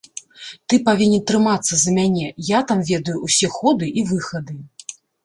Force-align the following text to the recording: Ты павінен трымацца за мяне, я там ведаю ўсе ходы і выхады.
Ты 0.71 0.75
павінен 0.87 1.21
трымацца 1.31 1.73
за 1.81 1.93
мяне, 1.97 2.23
я 2.47 2.59
там 2.71 2.79
ведаю 2.91 3.17
ўсе 3.27 3.47
ходы 3.59 3.91
і 4.03 4.05
выхады. 4.15 4.57